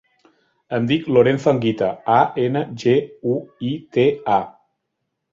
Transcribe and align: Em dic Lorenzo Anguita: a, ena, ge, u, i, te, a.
Em 0.75 0.85
dic 0.91 1.03
Lorenzo 1.17 1.49
Anguita: 1.51 1.89
a, 2.13 2.15
ena, 2.43 2.63
ge, 2.85 2.95
u, 3.33 3.35
i, 3.73 3.75
te, 3.99 4.07
a. 4.39 4.41